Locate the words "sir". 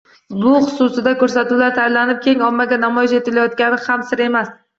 4.11-4.27